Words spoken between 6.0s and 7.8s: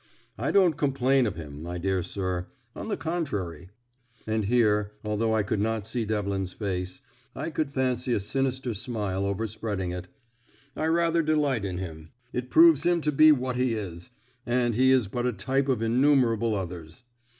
Devlin's face, I could